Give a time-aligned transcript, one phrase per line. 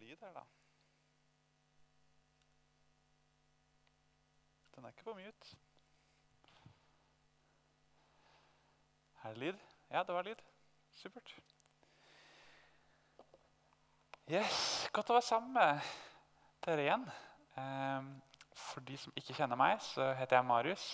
[0.00, 0.44] lyd her, da.
[4.76, 5.56] Den er ikke på mute.
[9.24, 9.58] Er det lyd?
[9.90, 10.42] Ja, det var lyd.
[10.92, 11.34] Supert.
[14.28, 15.90] Yes, Godt å være sammen med
[16.64, 17.04] dere igjen.
[17.58, 18.08] Eh,
[18.58, 20.86] for de som ikke kjenner meg, så heter jeg Marius.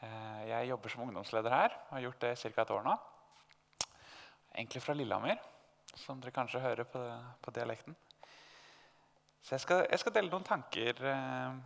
[0.00, 2.62] Eh, jeg jobber som ungdomsleder her og har gjort det i ca.
[2.62, 2.96] et år nå.
[4.54, 5.40] Egentlig fra Lillehammer,
[6.00, 7.00] som dere kanskje hører på,
[7.42, 7.96] på dialekten.
[9.46, 11.58] Så jeg skal, jeg skal, dele noen tanker, eh,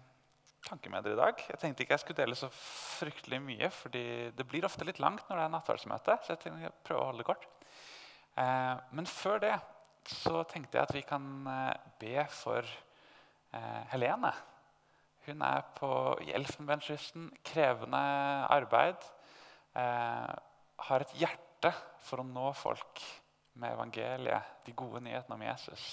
[0.67, 1.45] tanker, med dere i dag.
[1.49, 4.05] Jeg tenkte ikke jeg skulle dele så fryktelig mye, fordi
[4.37, 6.19] det blir ofte litt langt når det er nattverdsmøte.
[6.21, 7.49] Så jeg tenkte jeg prøve å holde det kort.
[8.37, 9.55] Eh, men før det
[10.11, 14.33] så tenkte jeg at vi kan eh, be for eh, Helene.
[15.27, 15.91] Hun er på,
[16.21, 17.31] Elfenbenskysten.
[17.45, 18.05] Krevende
[18.51, 19.09] arbeid.
[19.77, 20.31] Eh,
[20.91, 21.73] har et hjerte
[22.05, 23.03] for å nå folk
[23.55, 25.87] med evangeliet, de gode nyhetene om Jesus.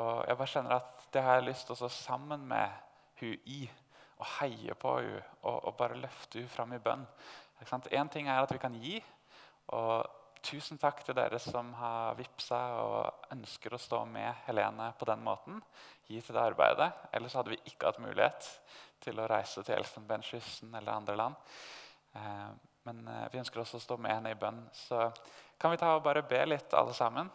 [0.00, 2.70] Og jeg bare kjenner at Det har jeg lyst til å stå sammen med
[3.20, 3.70] hun i
[4.18, 7.06] og heie på hun og, og bare løfte hun fram i bønn.
[7.90, 8.98] Én ting er at vi kan gi.
[9.68, 10.10] og
[10.44, 15.22] Tusen takk til dere som har vippsa og ønsker å stå med Helene på den
[15.24, 15.62] måten.
[16.04, 16.90] Gi til det arbeidet.
[17.16, 18.50] Ellers hadde vi ikke hatt mulighet
[19.00, 21.54] til å reise til Elfenbenskysten eller andre land.
[22.12, 22.50] Eh,
[22.84, 24.60] men eh, vi ønsker også å stå med henne i bønn.
[24.76, 25.00] Så
[25.58, 27.30] kan vi ta og bare be litt, alle sammen?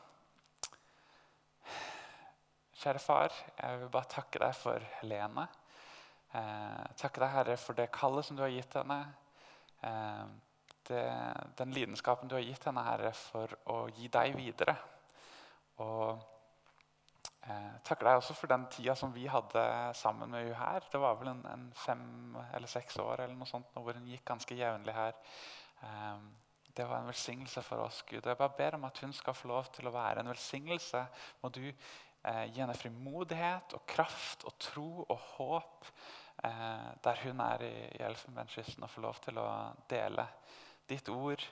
[2.79, 5.43] Kjære far, jeg vil bare takke deg for Helene.
[6.31, 8.99] Eh, takke deg, Herre, for det kallet som du har gitt henne.
[9.83, 10.25] Eh,
[10.87, 11.03] det,
[11.59, 14.77] den lidenskapen du har gitt henne, Herre, for å gi deg videre.
[15.83, 16.21] Og
[17.43, 19.63] eh, takker deg også for den tida som vi hadde
[19.99, 20.85] sammen med henne her.
[20.91, 24.23] Det var vel en, en fem eller seks år eller noe sånt, hvor hun gikk
[24.29, 25.19] ganske jevnlig her.
[25.83, 26.29] Eh,
[26.79, 28.21] det var en velsignelse for oss, Gud.
[28.21, 31.01] Og jeg bare ber om at hun skal få lov til å være en velsignelse.
[31.43, 35.89] Må du eh, gi henne frimodighet og kraft og tro og håp
[36.47, 39.49] eh, der hun er i, i Elfenbenskysten, og få lov til å
[39.91, 40.23] dele
[40.87, 41.43] ditt ord,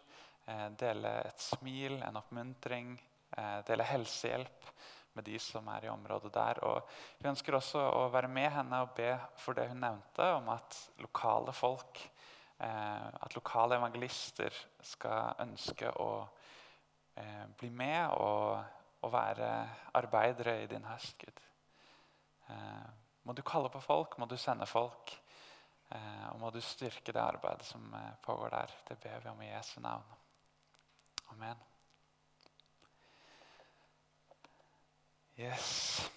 [0.48, 2.96] eh, dele et smil, en oppmuntring,
[3.36, 4.72] eh, dele helsehjelp
[5.18, 6.64] med de som er i området der.
[6.72, 9.12] Og vi ønsker også å være med henne og be
[9.44, 12.08] for det hun nevnte, om at lokale folk,
[12.58, 16.10] at lokale evangelister skal ønske å
[17.60, 18.64] bli med og,
[19.06, 19.52] og være
[20.00, 21.44] arbeidere i din høst, Gud.
[23.28, 25.14] Må du kalle på folk, må du sende folk.
[25.90, 28.76] Eh, og må du styrke det arbeidet som eh, pågår der.
[28.90, 30.04] Det ber vi om i Jesu navn.
[31.32, 31.64] Amen.
[35.38, 36.10] Yes.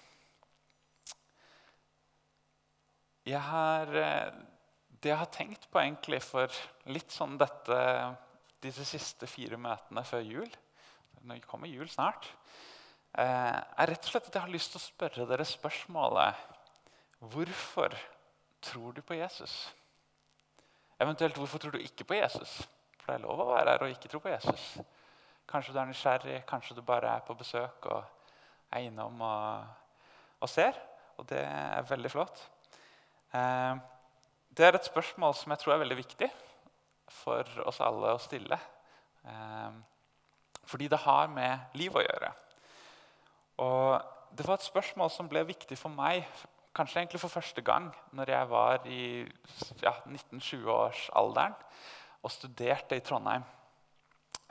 [3.26, 4.32] Jeg har, eh,
[5.00, 6.52] det jeg har tenkt på egentlig for
[6.92, 7.78] litt sånn dette,
[8.60, 10.50] disse siste fire møtene før jul
[11.20, 12.30] Nå kommer jul snart.
[13.12, 16.46] er rett og slett at jeg har lyst til å spørre dere spørsmålet
[17.20, 17.92] Hvorfor
[18.64, 19.68] tror du på Jesus?
[21.00, 22.56] Eventuelt hvorfor tror du ikke på Jesus?
[23.00, 24.64] For det er lov å være her og ikke tro på Jesus.
[25.50, 28.04] Kanskje du er nysgjerrig, kanskje du bare er på besøk og
[28.72, 29.64] er innom og,
[30.40, 30.76] og ser.
[31.20, 32.40] Og det er veldig flott.
[33.36, 33.80] Eh,
[34.56, 36.28] det er et spørsmål som jeg tror er veldig viktig
[37.10, 38.58] for oss alle å stille.
[39.26, 39.72] Eh,
[40.70, 42.30] fordi det har med liv å gjøre.
[43.64, 46.26] Og det var et spørsmål som ble viktig for meg
[46.76, 49.02] kanskje egentlig for første gang når jeg var i
[49.82, 51.56] ja, 19-20-årsalderen
[52.22, 53.44] og studerte i Trondheim.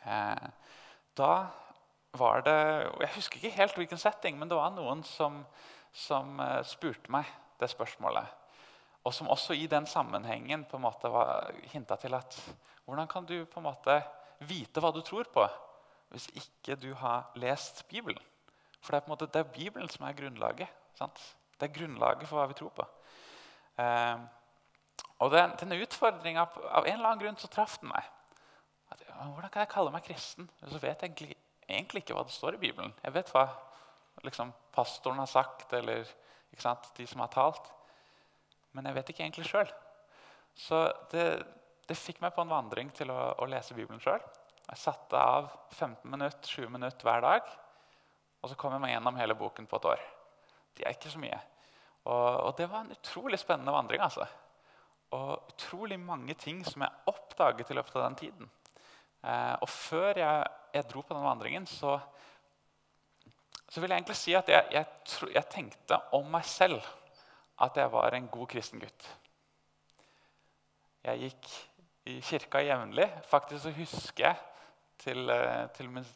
[0.04, 0.50] Eh,
[1.18, 1.34] da
[2.18, 2.58] var det
[3.02, 5.44] Jeg husker ikke helt hvilken setting, men det var noen som,
[5.94, 7.28] som uh, spurte meg
[7.62, 8.39] det spørsmålet.
[9.10, 12.36] Og som også i den sammenhengen på en måte var hinta til at
[12.86, 13.96] hvordan kan du på en måte
[14.46, 15.46] vite hva du tror på,
[16.14, 18.22] hvis ikke du har lest Bibelen?
[18.78, 20.70] For det er på en måte det er Bibelen som er grunnlaget.
[20.94, 21.18] sant?
[21.58, 22.86] Det er grunnlaget for hva vi tror på.
[23.82, 24.22] Eh,
[25.20, 28.06] og den, denne utfordringa Av en eller annen grunn så traff den meg.
[28.94, 30.50] At, hvordan kan jeg kalle meg kristen?
[30.62, 32.94] Så vet jeg egentlig, egentlig, ikke hva det står i Bibelen.
[33.02, 33.48] Jeg vet hva
[34.22, 36.06] liksom, pastoren har sagt, eller
[36.54, 37.74] de som har talt.
[38.80, 39.72] Men jeg vet ikke egentlig sjøl.
[40.56, 40.78] Så
[41.12, 41.24] det,
[41.84, 44.24] det, fikk meg på en vandring til å, å lese Bibelen sjøl.
[44.70, 47.50] Jeg satte av 15 minutter, 20 minutter hver dag.
[48.40, 50.06] Og så kom jeg meg gjennom hele boken på et år.
[50.80, 51.42] Det er ikke så mye.
[52.06, 54.00] Og, og, det var en utrolig spennende vandring.
[54.00, 54.30] altså.
[55.18, 58.54] Og utrolig mange ting som jeg oppdaget i løpet av den tiden.
[59.20, 61.98] Eh, og før jeg, jeg, dro på den vandringen, så,
[63.68, 64.88] så vil jeg egentlig si at jeg, jeg,
[65.36, 66.80] jeg, tenkte om meg selv
[67.62, 69.10] at jeg var en god kristen gutt.
[71.04, 71.50] Jeg gikk
[72.10, 73.08] i kirka jevnlig.
[73.30, 74.36] Faktisk så husker jeg
[75.00, 76.08] til, eh, til min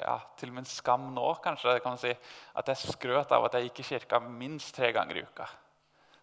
[0.00, 2.12] ja, til min skam nå kanskje, kan man si,
[2.56, 5.48] at jeg skrøt av at jeg gikk i kirka minst tre ganger i uka.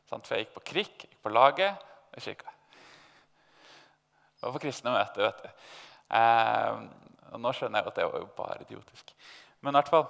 [0.09, 1.75] Sånn, For jeg gikk på krikk, gikk på laget
[2.09, 2.55] og i kirka.
[4.41, 5.67] Og på kristne møter, vet du.
[6.17, 6.81] Eh,
[7.33, 9.13] og nå skjønner jeg at det var jo bare idiotisk.
[9.61, 10.07] Men i hvert fall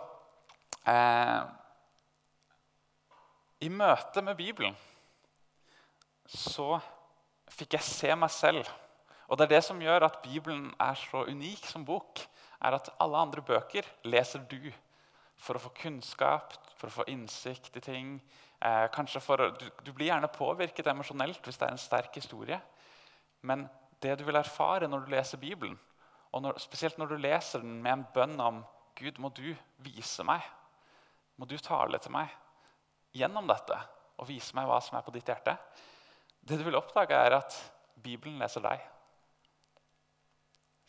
[0.88, 1.42] eh,
[3.60, 4.76] I møte med Bibelen
[6.32, 6.78] så
[7.52, 8.70] fikk jeg se meg selv.
[9.28, 12.22] Og det er det som gjør at Bibelen er så unik som bok.
[12.64, 14.72] er at Alle andre bøker leser du
[15.36, 18.16] for å få kunnskap, for å få innsikt i ting.
[18.64, 22.62] Eh, for, du, du blir gjerne påvirket emosjonelt hvis det er en sterk historie.
[23.42, 23.68] Men
[24.00, 25.80] det du vil erfare når du leser Bibelen,
[26.32, 28.64] og når, spesielt når du leser den med en bønn om
[28.96, 30.44] Gud, må du vise meg,
[31.36, 32.30] må du tale til meg
[33.16, 33.78] gjennom dette
[34.20, 35.56] og vise meg hva som er på ditt hjerte.
[36.40, 37.56] Det du vil oppdage, er at
[38.00, 38.82] Bibelen leser deg.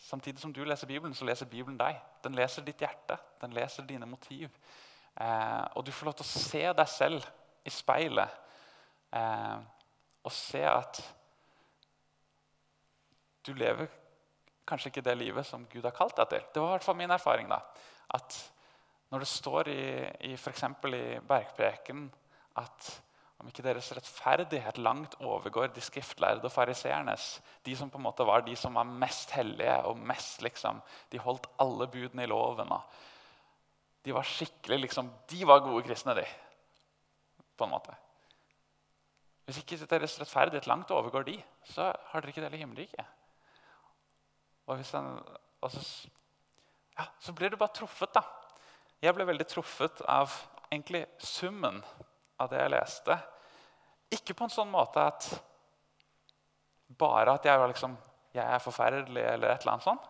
[0.00, 1.98] Samtidig som du leser Bibelen, så leser Bibelen deg.
[2.24, 4.48] Den leser ditt hjerte, den leser dine motiv.
[5.20, 7.26] Eh, og du får lov til å se deg selv
[7.66, 8.36] i speilet
[9.12, 9.56] eh,
[10.24, 11.00] og se at
[13.46, 13.90] du lever
[14.68, 16.46] kanskje ikke det livet som Gud har kalt deg til.
[16.54, 17.50] Det var i hvert fall min erfaring.
[17.50, 17.60] da,
[18.16, 18.38] at
[19.10, 19.84] Når det står i,
[20.30, 20.64] i f.eks.
[20.94, 22.04] i Bergpreken
[22.60, 22.90] at
[23.40, 27.38] om ikke deres rettferdighet langt overgår de skriftlærde og fariseernes.
[27.64, 31.18] De som på en måte var de som var mest hellige og mest liksom, De
[31.18, 32.68] holdt alle budene i loven.
[34.04, 36.24] de var skikkelig liksom, de var gode kristne, de.
[37.56, 37.96] På en måte.
[39.44, 43.06] Hvis ikke deres rettferdighet langt overgår de, så har dere ikke del i himmelriket.
[44.66, 44.78] Og,
[45.60, 46.08] og så,
[46.98, 48.22] ja, så blir du bare truffet, da.
[49.00, 50.32] Jeg ble veldig truffet av
[50.70, 51.80] egentlig summen
[52.40, 53.16] av det jeg leste.
[54.12, 55.28] Ikke på en sånn måte at
[57.00, 57.94] bare at jeg, var liksom,
[58.34, 60.08] jeg er forferdelig, eller et eller annet sånt.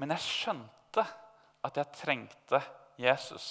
[0.00, 1.04] Men jeg skjønte
[1.62, 2.60] at jeg trengte
[3.00, 3.48] Jesus.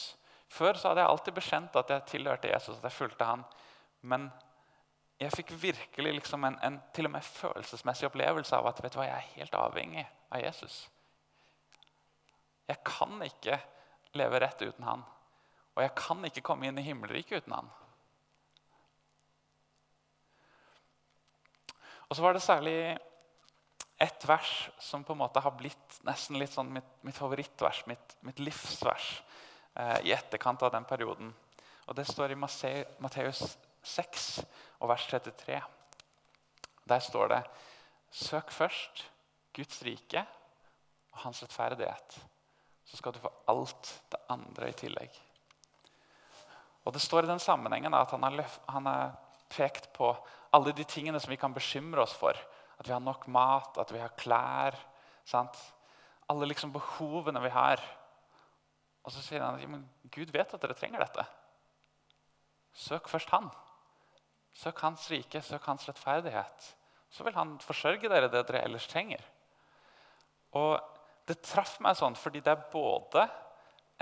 [0.51, 3.44] Før så hadde jeg alltid bekjent at jeg tilhørte Jesus, at jeg fulgte han.
[4.01, 4.31] Men
[5.22, 9.00] jeg fikk virkelig liksom en, en, til og med følelsesmessig opplevelse av at vet du
[9.00, 10.81] hva, jeg er helt avhengig av Jesus.
[12.68, 13.60] Jeg kan ikke
[14.18, 15.04] leve rett uten han.
[15.75, 17.69] Og jeg kan ikke komme inn i himmelriket uten han.
[22.10, 22.75] Og så var det særlig
[24.02, 28.16] ett vers som på en måte har blitt nesten litt sånn mitt, mitt favorittvers, mitt,
[28.25, 29.22] mitt livsvers,
[29.75, 31.31] eh, i etterkant av den perioden.
[31.88, 34.28] Og Det står i Matteus 6
[34.80, 35.62] og vers 33.
[36.88, 37.42] Der står det
[38.12, 39.06] Søk først
[39.56, 40.25] Guds rike
[41.13, 42.19] og hans rettferdighet.
[42.92, 45.20] Så skal du få alt det andre i tillegg.
[46.84, 49.14] Og Det står i den sammenhengen at han har, han har
[49.48, 50.12] pekt på
[50.52, 52.36] alle de tingene som vi kan bekymre oss for.
[52.82, 54.76] At vi har nok mat, at vi har klær.
[55.24, 55.56] Sant?
[56.28, 57.80] Alle liksom behovene vi har.
[59.06, 61.24] Og så sier han at Gud vet at dere trenger dette.
[62.76, 63.50] Søk først Han.
[64.54, 66.76] Søk Hans rike, søk Hans rettferdighet.
[67.12, 69.24] Så vil Han forsørge dere det dere ellers trenger.
[70.52, 70.80] Og
[71.30, 73.26] Det traff meg sånn fordi det er både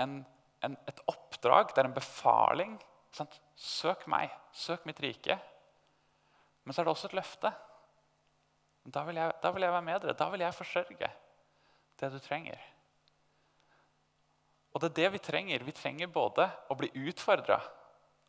[0.00, 0.20] en,
[0.64, 2.76] en, et oppdrag, det er en befaling.
[3.14, 3.36] Sant?
[3.60, 5.36] Søk meg, søk mitt rike.
[6.64, 7.52] Men så er det også et løfte.
[8.90, 10.16] Da vil, jeg, da vil jeg være med dere.
[10.16, 11.10] Da vil jeg forsørge
[12.00, 12.60] det du trenger.
[14.72, 15.66] Og det er det vi trenger.
[15.66, 17.58] Vi trenger både å bli utfordra.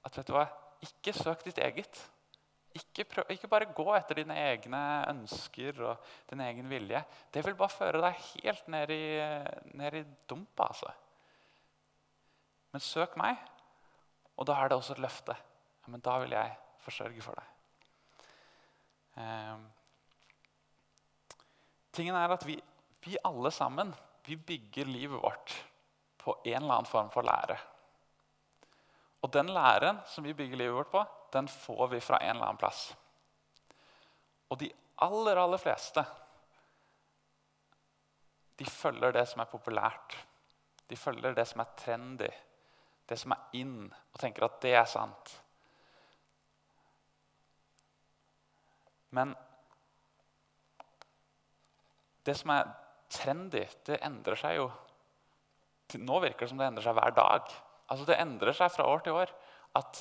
[0.04, 0.48] At vet du hva,
[0.84, 2.02] ikke søk ditt eget.
[2.72, 7.02] Ikke, prøv, ikke, bare gå etter dine egne ønsker og din egen vilje.
[7.34, 9.06] Det vil bare føre deg helt ned i,
[9.76, 10.70] ned i dumpa.
[10.72, 10.92] altså.
[12.72, 13.40] Men søk meg,
[14.40, 15.36] og da er det også et løfte.
[15.82, 17.50] Ja, men da vil jeg forsørge for deg.
[19.20, 19.58] Eh,
[21.92, 22.56] tingen er at vi,
[23.04, 23.92] vi, alle sammen
[24.26, 25.58] vi bygger livet vårt
[26.22, 27.58] på en eller annen form for lære.
[29.22, 32.50] Og den læren som vi bygger livet vårt på, den får vi fra en eller
[32.50, 32.90] annen plass.
[34.52, 34.72] Og de
[35.06, 36.04] aller, aller fleste
[38.60, 40.18] de følger det som er populært.
[40.90, 42.28] De følger det som er trendy,
[43.10, 45.32] det som er in, og tenker at det er sant.
[49.18, 49.34] Men
[52.28, 52.70] det som er
[53.12, 54.70] trendy, det endrer seg jo
[56.00, 57.50] Nå virker det som det endrer seg hver dag.
[57.92, 59.32] Altså Det endrer seg fra år til år.
[59.76, 59.98] At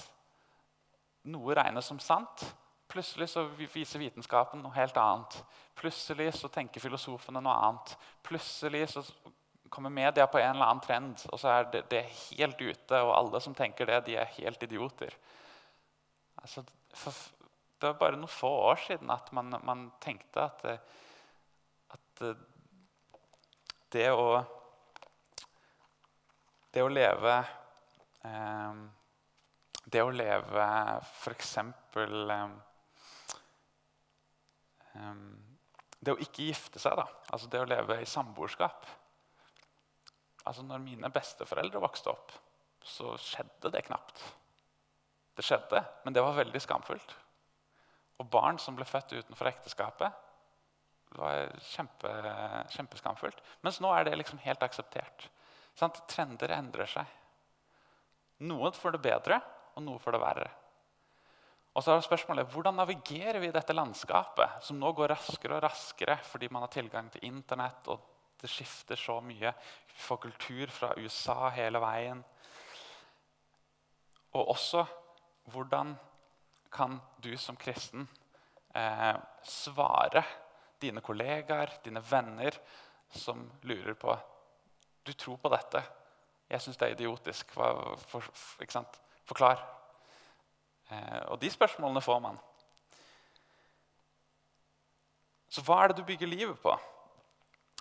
[1.30, 2.44] noe regnes som sant.
[2.90, 5.36] Plutselig så viser vitenskapen noe helt annet.
[5.78, 7.94] Plutselig så tenker filosofene noe annet.
[8.26, 9.04] Plutselig så
[9.70, 12.98] kommer media på en eller annen trend, og så er det, det helt ute.
[12.98, 15.14] Og alle som tenker det, de er helt idioter.
[16.42, 16.64] Altså,
[16.96, 17.14] for,
[17.78, 20.66] det var bare noen få år siden at man, man tenkte at,
[21.94, 22.24] at,
[23.90, 24.40] det å
[26.70, 27.32] det å leve
[28.22, 28.82] eh,
[29.90, 30.66] Det å leve
[31.00, 31.56] f.eks.
[31.58, 32.42] Eh,
[34.94, 35.14] eh,
[36.00, 37.06] det å ikke gifte seg, da.
[37.32, 38.86] altså det å leve i samboerskap.
[40.46, 42.32] Altså når mine besteforeldre vokste opp,
[42.86, 44.22] så skjedde det knapt.
[45.36, 47.14] Det skjedde, men det var veldig skamfullt.
[48.20, 50.26] Og barn som ble født utenfor ekteskapet,
[51.10, 52.10] det var kjempe,
[52.76, 53.40] kjempeskamfullt.
[53.66, 55.26] Mens nå er det liksom helt akseptert.
[55.78, 55.98] Sant?
[56.10, 57.16] Trender endrer seg.
[58.46, 59.40] Noen får det bedre,
[59.76, 60.48] og noe for det verre.
[61.74, 66.18] Og så er spørsmålet, Hvordan navigerer vi dette landskapet, som nå går raskere og raskere
[66.26, 68.00] fordi man har tilgang til Internett, og
[68.40, 69.52] det skifter så mye?
[69.86, 72.24] Vi får kultur fra USA hele veien.
[74.34, 74.84] Og også
[75.50, 75.94] hvordan
[76.70, 78.08] kan du som kristen
[78.74, 80.24] eh, svare
[80.80, 82.54] dine kollegaer, dine venner,
[83.10, 84.18] som lurer på
[85.06, 85.80] Du tror på dette.
[86.50, 87.54] Jeg syns det er idiotisk.
[87.56, 88.62] Hva, for, for,
[89.30, 89.62] Forklar.
[90.90, 92.38] Eh, og de spørsmålene får man.
[95.50, 96.74] Så hva er det du bygger livet på?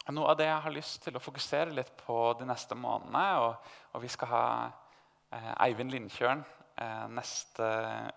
[0.09, 3.67] Noe av det jeg har lyst til å fokusere litt på de neste månedene og,
[3.93, 7.67] og Vi skal ha eh, Eivind Lindkjørn eh, neste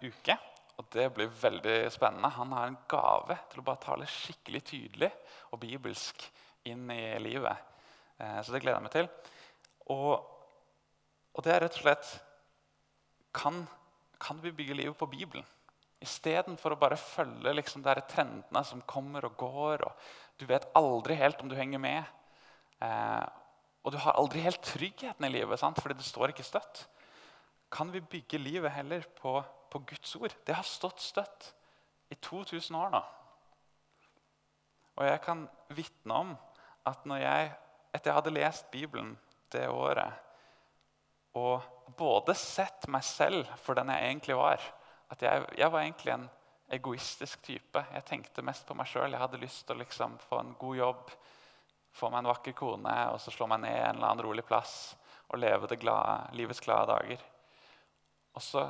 [0.01, 0.39] uke.
[0.81, 2.33] Og Det blir veldig spennende.
[2.33, 5.11] Han har en gave til å bare tale skikkelig tydelig
[5.53, 6.25] og bibelsk
[6.69, 7.69] inn i livet.
[8.17, 9.11] Eh, så det gleder jeg meg til.
[9.93, 10.15] Og,
[11.37, 12.15] og det er rett og slett
[13.33, 13.65] kan
[14.23, 15.47] kan vi bygge livet på Bibelen.
[16.03, 19.85] Istedenfor å bare følge liksom de trendene som kommer og går.
[19.87, 22.05] og Du vet aldri helt om du henger med.
[22.83, 23.25] Eh,
[23.83, 25.81] og du har aldri helt tryggheten i livet, sant?
[25.83, 26.85] fordi det står ikke støtt.
[27.73, 30.35] Kan vi bygge livet heller på, på Guds ord?
[30.47, 31.53] Det har stått støtt
[32.11, 33.03] i 2000 år nå.
[35.01, 36.35] Og jeg kan vitne om
[36.87, 37.53] at når jeg,
[37.95, 39.17] etter jeg hadde lest Bibelen
[39.55, 40.32] det året
[41.39, 44.63] og både sett meg selv for den jeg egentlig var.
[45.13, 46.29] At jeg, jeg var egentlig en
[46.73, 47.85] egoistisk type.
[47.95, 49.13] Jeg tenkte mest på meg sjøl.
[49.13, 51.11] Jeg hadde lyst til å liksom få en god jobb,
[51.93, 54.95] få meg en vakker kone og så slå meg ned en eller annen rolig plass
[55.33, 57.21] og leve glade, livets glade dager.
[58.37, 58.65] Og så,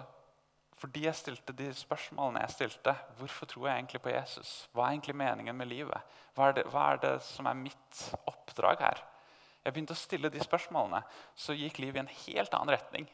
[0.79, 4.53] fordi jeg stilte de spørsmålene jeg stilte, hvorfor tror jeg egentlig på Jesus?
[4.75, 6.19] Hva er egentlig meningen med livet?
[6.35, 9.03] Hva er det, hva er det som er mitt oppdrag her?
[9.63, 11.03] Jeg begynte å stille de spørsmålene,
[11.39, 13.07] så gikk livet i en helt annen retning.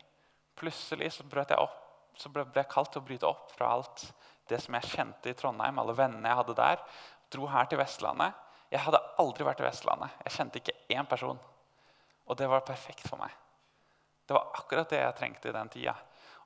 [0.59, 1.77] Plutselig så, jeg opp,
[2.19, 4.07] så ble jeg kalt til å bryte opp fra alt
[4.49, 5.79] det som jeg kjente i Trondheim.
[5.79, 6.85] alle vennene jeg hadde der,
[7.29, 8.33] Dro her til Vestlandet.
[8.73, 10.15] Jeg hadde aldri vært i Vestlandet.
[10.25, 11.37] Jeg kjente ikke én person.
[12.29, 13.33] Og det var perfekt for meg.
[14.25, 15.95] Det var akkurat det jeg trengte i den tida.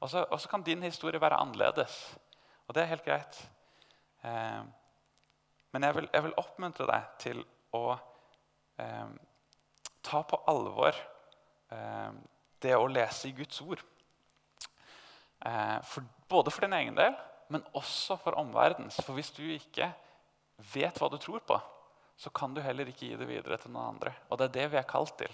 [0.02, 1.94] Og så kan din historie være annerledes.
[2.66, 3.38] Og det er helt greit.
[4.26, 4.62] Eh,
[5.72, 7.42] men jeg vil, jeg vil, oppmuntre deg til
[7.74, 7.84] å
[8.82, 9.12] eh,
[10.02, 10.96] ta på alvor
[11.72, 12.10] eh,
[12.62, 13.82] det å lese i Guds ord.
[15.46, 17.14] Eh, for, både for din egen del,
[17.52, 19.00] men også for omverdens.
[19.02, 19.90] For hvis du ikke
[20.72, 21.58] vet hva du tror på,
[22.16, 24.14] så kan du heller ikke gi det videre til noen andre.
[24.30, 25.32] Og det er det vi er kalt til.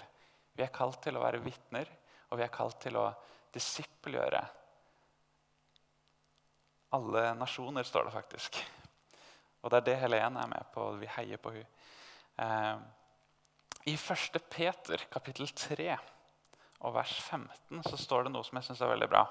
[0.56, 1.90] Vi er kalt til å være vitner,
[2.30, 3.10] og vi er kalt til å
[3.54, 4.40] disippelgjøre.
[6.96, 8.60] Alle nasjoner, står det faktisk.
[9.60, 10.86] Og det er det Helene er med på.
[11.00, 11.68] Vi heier på henne.
[13.86, 14.38] I 1.
[14.50, 15.96] Peter kapittel 3
[16.86, 19.24] og vers 15 så står det noe som jeg synes er veldig bra.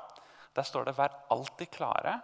[0.55, 2.21] Der står det 'Vær alltid klare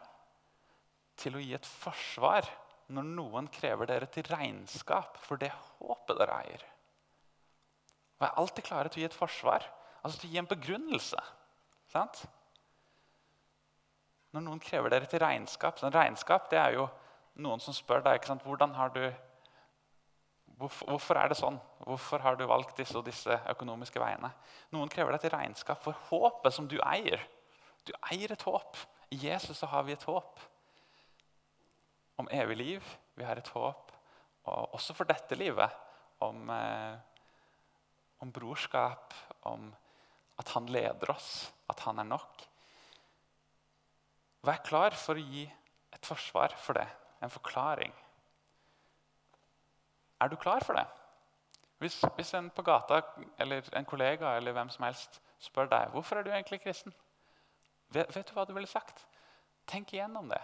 [1.17, 2.47] til å gi et forsvar
[2.89, 6.65] når noen krever dere til regnskap for det håpet dere eier'.
[8.19, 9.65] Vær alltid klare til å gi et forsvar,
[10.03, 11.19] altså til å gi en begrunnelse.
[11.87, 12.25] Sant?
[14.33, 16.87] Når noen krever dere til regnskap så en Regnskap det er jo
[17.35, 19.13] noen som spør deg hvordan har du
[20.57, 21.55] Hvorfor, hvorfor, er det sånn?
[21.83, 24.29] Hvorfor har du valgt disse og disse økonomiske veiene?
[24.71, 27.21] Noen krever deg til regnskap for håpet som du eier.
[27.83, 28.77] Du eier et håp.
[29.11, 30.39] I Jesus så har vi et håp
[32.21, 32.93] om evig liv.
[33.19, 33.91] Vi har et håp
[34.47, 35.79] og også for dette livet.
[36.23, 36.95] Om, eh,
[38.23, 39.13] om brorskap,
[39.51, 39.73] om
[40.39, 42.47] at han leder oss, at han er nok.
[44.43, 45.43] Vær klar for å gi
[45.93, 46.87] et forsvar for det,
[47.21, 47.91] en forklaring.
[50.21, 50.87] Er du klar for det?
[51.83, 53.01] Hvis, hvis, en på gata
[53.43, 56.93] eller en kollega eller hvem som helst spør deg hvorfor er du egentlig kristen,
[57.91, 59.03] vet, vet du hva du ville sagt?
[59.67, 60.39] Tenk igjennom det.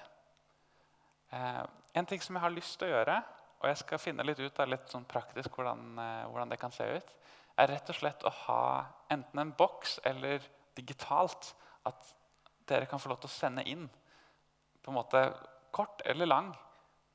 [1.31, 1.63] Eh,
[1.95, 3.15] en ting som jeg har lyst til å gjøre,
[3.59, 6.75] og jeg skal finne litt ut av litt sånn praktisk hvordan, eh, hvordan det kan
[6.75, 7.15] se ut,
[7.59, 8.63] er rett og slett å ha
[9.11, 10.43] enten en boks eller
[10.75, 11.53] digitalt
[11.87, 12.13] at
[12.67, 13.87] dere kan få lov til å sende inn
[14.83, 15.23] på en måte
[15.71, 16.51] kort eller lang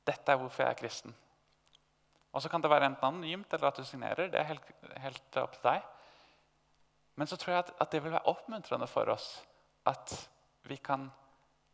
[0.05, 1.15] 'Dette er hvorfor jeg er kristen'.
[2.35, 4.27] Og så kan det være enten anonymt eller at du signerer.
[4.31, 5.85] Det er helt, helt opp til deg.
[7.15, 9.29] Men så tror jeg at, at det vil være oppmuntrende for oss
[9.87, 10.11] at
[10.67, 11.07] vi kan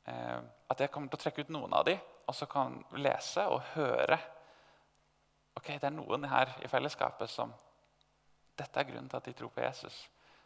[0.05, 0.39] eh,
[0.69, 1.95] At jeg kommer til å trekke ut noen av de,
[2.27, 4.19] og så kan lese og høre
[5.57, 7.51] Ok, det er noen her i fellesskapet som
[8.55, 9.95] Dette er grunnen til at de tror på Jesus.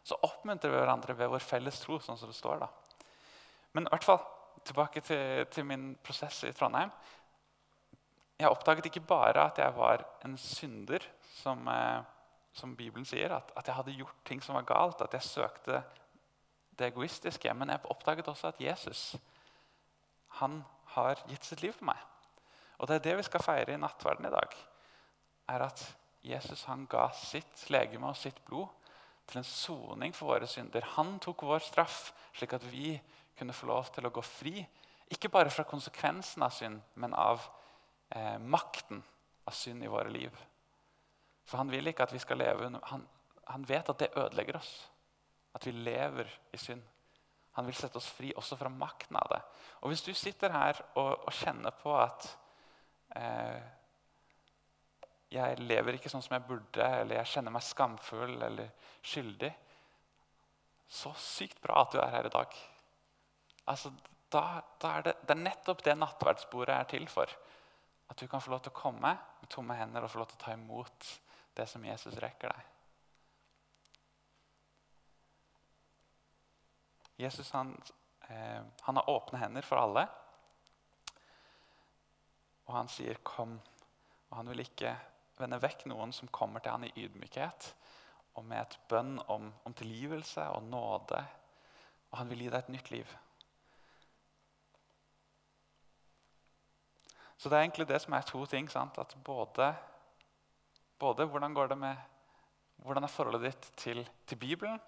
[0.05, 2.61] Så oppmuntrer vi hverandre ved vår felles tro, sånn som det står.
[2.61, 2.67] da.
[3.73, 4.21] Men i hvert fall,
[4.63, 6.93] tilbake til, til min prosess i Trondheim.
[8.39, 10.99] Jeg oppdaget ikke bare at jeg var en synder,
[11.37, 12.03] som, eh,
[12.53, 13.35] som Bibelen sier.
[13.35, 15.83] At, at, jeg hadde gjort ting som var galt, at jeg søkte
[16.75, 17.53] det egoistiske.
[17.53, 19.15] Men jeg oppdaget også at Jesus
[20.41, 20.63] han
[20.95, 21.99] har gitt sitt liv for meg.
[22.79, 24.55] Og det er det vi skal feire i nattverden i dag.
[25.47, 25.85] er At
[26.23, 28.67] Jesus han ga sitt legeme og sitt blod
[29.27, 30.83] til en soning for våre synder.
[30.97, 32.99] Han tok vår straff, slik at vi
[33.37, 34.65] kunne få lov til å gå fri.
[35.11, 37.45] Ikke bare fra konsekvensen av synd, men av
[38.09, 39.03] eh, makten
[39.45, 40.33] av synd i våre liv.
[41.45, 43.05] For han vil ikke at vi skal leve under han,
[43.45, 44.73] han vet at det ødelegger oss.
[45.55, 46.81] At vi lever i synd.
[47.55, 49.41] Han vil sette oss fri også fra makten av det.
[49.81, 52.25] Og Hvis du sitter her og, og kjenner på at
[53.15, 53.61] eh,
[55.35, 58.69] jeg lever ikke sånn som jeg burde, eller jeg kjenner meg skamfull eller
[59.05, 59.51] skyldig
[60.87, 62.59] Så sykt bra at du er her i dag.
[63.71, 63.89] Altså,
[64.31, 67.31] da, da er det, det, er nettopp det nattverdsbordet er til for.
[68.09, 70.39] At du kan få lov til å komme med tomme hender og få lov til
[70.39, 71.09] å ta imot
[71.55, 72.71] det som Jesus rekker deg.
[77.25, 77.71] Jesus han,
[78.27, 80.07] eh, han har åpne hender for alle.
[82.65, 83.59] Og han sier 'kom'.
[84.29, 84.95] Og han vil ikke
[85.37, 87.73] vende vekk noen som kommer til han i ydmykhet
[88.35, 91.25] og med et bønn om, om tilgivelse og nåde.
[92.11, 93.17] Og han vil gi deg et nytt liv.
[97.37, 98.69] Så det er egentlig det som er to ting.
[98.71, 98.97] Sant?
[98.97, 99.73] At både,
[100.99, 102.11] både hvordan går det med
[102.75, 104.81] Hvordan er forholdet ditt til, til Bibelen?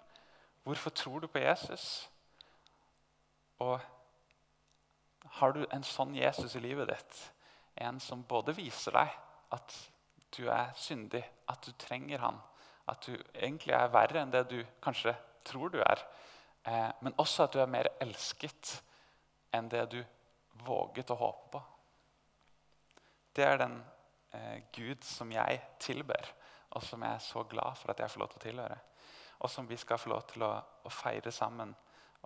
[0.62, 2.10] Hvorfor tror du på Jesus?
[3.58, 3.80] Og
[5.24, 7.20] har du en sånn Jesus i livet ditt,
[7.80, 9.14] en som både viser deg
[9.56, 9.78] at
[10.36, 12.36] du er syndig, at du trenger han,
[12.88, 15.14] at du egentlig er verre enn det du kanskje
[15.48, 16.04] tror du er,
[16.68, 18.76] eh, men også at du er mer elsket
[19.56, 19.98] enn det du
[20.66, 21.64] våget å håpe på.
[23.38, 23.76] Det er den
[24.34, 26.26] eh, Gud som jeg tilber,
[26.74, 28.78] og som jeg er så glad for at jeg får lov til å tilhøre.
[29.38, 31.70] Og som vi skal få lov til å, å feire sammen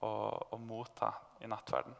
[0.06, 1.10] og, og motta
[1.44, 1.92] i nattverden.